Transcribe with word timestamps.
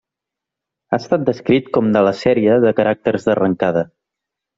Ha 0.95 0.99
estat 1.01 1.27
descrit 1.27 1.69
com 1.77 1.91
de 1.95 2.03
la 2.07 2.13
sèrie 2.21 2.55
de 2.65 2.71
caràcters 2.81 3.29
d'arrencada. 3.29 3.85